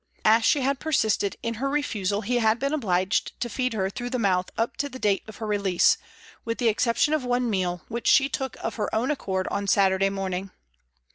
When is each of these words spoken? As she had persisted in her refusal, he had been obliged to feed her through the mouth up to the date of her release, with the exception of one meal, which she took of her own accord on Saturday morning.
As 0.25 0.43
she 0.43 0.61
had 0.61 0.79
persisted 0.79 1.37
in 1.43 1.53
her 1.61 1.69
refusal, 1.69 2.21
he 2.21 2.37
had 2.39 2.57
been 2.57 2.73
obliged 2.73 3.39
to 3.39 3.47
feed 3.47 3.73
her 3.73 3.87
through 3.87 4.09
the 4.09 4.17
mouth 4.17 4.49
up 4.57 4.75
to 4.77 4.89
the 4.89 4.97
date 4.97 5.21
of 5.27 5.35
her 5.37 5.45
release, 5.45 5.95
with 6.43 6.57
the 6.57 6.69
exception 6.69 7.13
of 7.13 7.23
one 7.23 7.51
meal, 7.51 7.83
which 7.87 8.07
she 8.07 8.27
took 8.27 8.57
of 8.63 8.77
her 8.77 8.89
own 8.95 9.11
accord 9.11 9.47
on 9.49 9.67
Saturday 9.67 10.09
morning. 10.09 10.49